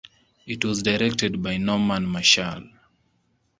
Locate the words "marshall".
2.07-2.63